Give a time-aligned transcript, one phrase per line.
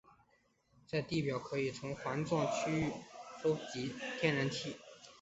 [0.87, 2.91] 在地表可以从环状区域
[3.43, 4.75] 收集天然气。